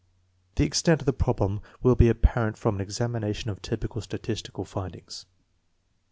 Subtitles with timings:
[0.55, 5.27] The extent of the problem will be apparent from an examination of typical statistical findings.